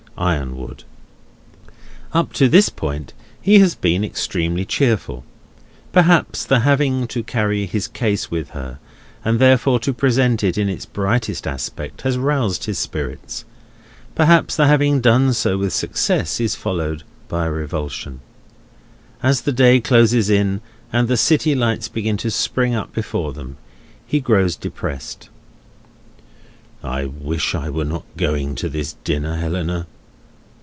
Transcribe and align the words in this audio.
Iron 0.17 0.55
wood. 0.55 0.83
Up 2.13 2.31
to 2.33 2.47
this 2.47 2.69
point 2.69 3.13
he 3.41 3.57
has 3.57 3.73
been 3.73 4.03
extremely 4.03 4.65
cheerful. 4.65 5.23
Perhaps, 5.93 6.45
the 6.45 6.59
having 6.59 7.07
to 7.07 7.23
carry 7.23 7.65
his 7.65 7.87
case 7.87 8.29
with 8.29 8.49
her, 8.51 8.77
and 9.25 9.39
therefore 9.39 9.79
to 9.79 9.93
present 9.93 10.43
it 10.43 10.59
in 10.59 10.69
its 10.69 10.85
brightest 10.85 11.47
aspect, 11.47 12.03
has 12.03 12.19
roused 12.19 12.65
his 12.65 12.77
spirits. 12.77 13.45
Perhaps, 14.13 14.57
the 14.57 14.67
having 14.67 14.99
done 15.01 15.33
so 15.33 15.57
with 15.57 15.73
success, 15.73 16.39
is 16.39 16.53
followed 16.53 17.01
by 17.27 17.47
a 17.47 17.51
revulsion. 17.51 18.19
As 19.23 19.41
the 19.41 19.53
day 19.53 19.79
closes 19.81 20.29
in, 20.29 20.61
and 20.93 21.07
the 21.07 21.17
city 21.17 21.55
lights 21.55 21.87
begin 21.87 22.17
to 22.17 22.29
spring 22.29 22.75
up 22.75 22.93
before 22.93 23.33
them, 23.33 23.57
he 24.05 24.19
grows 24.19 24.55
depressed. 24.55 25.29
"I 26.83 27.05
wish 27.05 27.55
I 27.55 27.71
were 27.71 27.85
not 27.85 28.05
going 28.17 28.53
to 28.55 28.69
this 28.69 28.93
dinner, 29.03 29.37
Helena." 29.37 29.87